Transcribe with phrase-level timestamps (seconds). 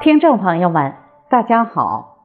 [0.00, 0.94] 听众朋友们，
[1.28, 2.18] 大家好，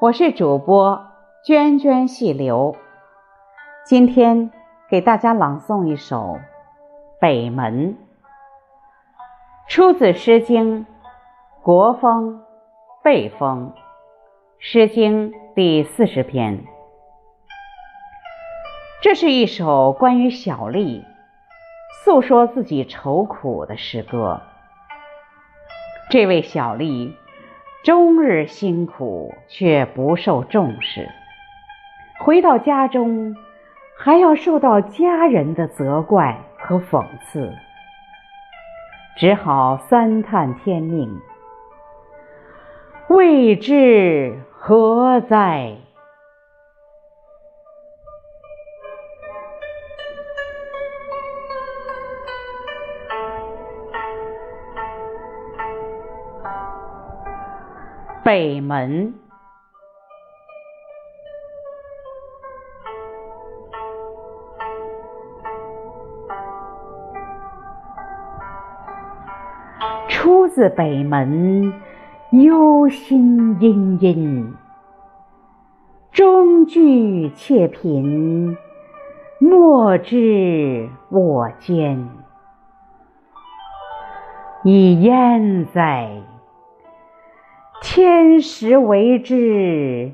[0.00, 1.04] 我是主播
[1.46, 2.76] 涓涓细流。
[3.84, 4.50] 今天
[4.88, 6.16] 给大家朗诵一首
[7.20, 7.92] 《北门》，
[9.68, 10.86] 出自《诗经·
[11.62, 12.38] 国风·
[13.02, 13.74] 背风》，
[14.58, 16.64] 《诗经》第四十篇。
[19.02, 21.04] 这是一首关于小丽
[22.02, 24.40] 诉说自己愁苦的诗歌。
[26.10, 27.12] 这位小吏
[27.82, 31.08] 终日辛苦，却不受重视。
[32.20, 33.34] 回到家中，
[33.98, 37.52] 还要受到家人的责怪和讽刺，
[39.16, 41.20] 只好三叹天命，
[43.08, 45.74] 未知何在。
[58.24, 59.12] 北门，
[70.08, 71.74] 出自北门，
[72.30, 74.54] 忧心忡忡。
[76.10, 78.56] 中居妾贫，
[79.38, 82.08] 莫知我艰。
[84.62, 86.22] 以焉哉！
[87.80, 90.12] 天时为之，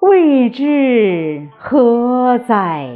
[0.00, 2.88] 未知何哉？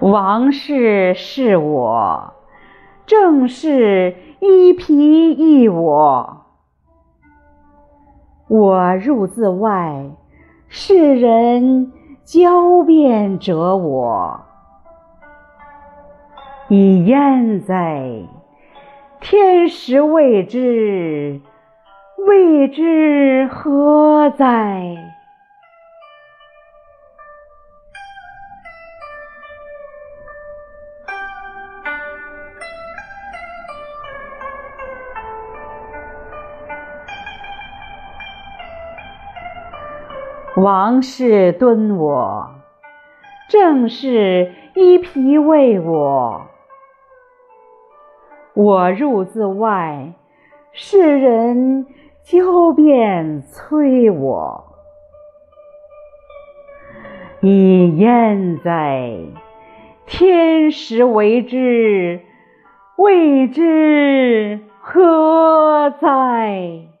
[0.00, 2.34] 王氏是我，
[3.06, 6.46] 正是一皮一我。
[8.48, 10.10] 我入自外，
[10.68, 11.92] 世人。
[12.24, 14.40] 交辩者我，
[16.68, 18.02] 以焉哉？
[19.20, 21.42] 天时未知，
[22.26, 24.96] 未知何在？
[40.56, 42.48] 王氏敦我，
[43.50, 46.42] 正是衣皮为我。
[48.54, 50.12] 我入自外，
[50.70, 51.86] 世人
[52.22, 54.64] 交辩催我。
[57.40, 59.10] 以焉哉？
[60.06, 62.20] 天时为之，
[62.96, 66.93] 未知何哉？